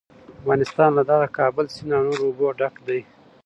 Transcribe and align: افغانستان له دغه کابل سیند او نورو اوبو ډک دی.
افغانستان 0.41 0.89
له 0.97 1.03
دغه 1.11 1.27
کابل 1.37 1.65
سیند 1.75 1.91
او 1.97 2.03
نورو 2.07 2.23
اوبو 2.27 2.47
ډک 2.59 2.75
دی. 2.87 2.99